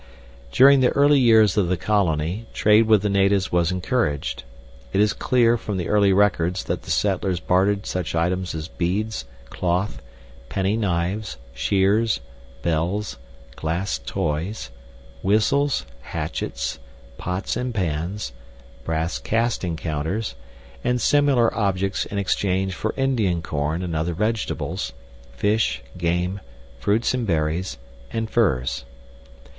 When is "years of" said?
1.19-1.67